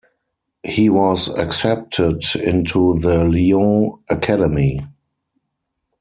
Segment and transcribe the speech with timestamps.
[0.63, 4.81] He was accepted into the Lyon Academy.